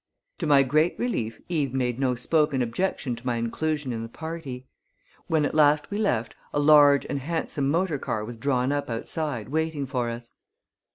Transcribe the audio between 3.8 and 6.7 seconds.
in the party. When at last we left a